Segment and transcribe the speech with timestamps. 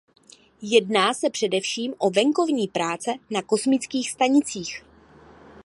[0.61, 4.83] Jedná se především o venkovní práce na kosmických stanicích.